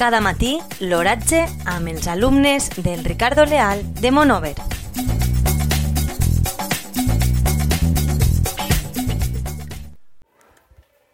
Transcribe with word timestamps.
Cada 0.00 0.22
matí, 0.24 0.54
l'oratge 0.80 1.42
amb 1.68 1.90
els 1.90 2.06
alumnes 2.08 2.70
del 2.80 3.02
Ricardo 3.04 3.44
Leal 3.44 3.82
de 4.00 4.10
Monover. 4.10 4.54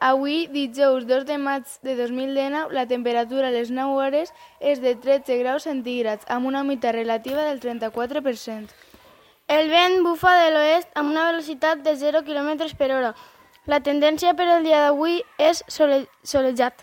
Avui, 0.00 0.48
dijous 0.50 1.06
2 1.06 1.28
de 1.30 1.38
maig 1.38 1.62
de 1.86 1.94
2019, 1.94 2.74
la 2.74 2.88
temperatura 2.90 3.52
a 3.52 3.54
les 3.54 3.70
9 3.70 3.94
hores 4.02 4.34
és 4.58 4.82
de 4.82 4.96
13 4.96 5.38
graus 5.38 5.70
centígrads, 5.70 6.26
amb 6.26 6.50
una 6.50 6.66
humitat 6.66 6.98
relativa 6.98 7.46
del 7.46 7.62
34%. 7.62 8.66
El 9.46 9.70
vent 9.70 10.02
bufa 10.02 10.34
de 10.42 10.50
l'oest 10.50 10.90
amb 10.98 11.14
una 11.14 11.30
velocitat 11.30 11.86
de 11.86 11.94
0 11.94 12.26
km 12.26 12.74
per 12.74 12.90
hora. 12.90 13.14
La 13.70 13.78
tendència 13.78 14.34
per 14.34 14.50
al 14.50 14.66
dia 14.66 14.88
d'avui 14.88 15.22
és 15.38 15.62
sole 15.70 16.08
solejat. 16.26 16.82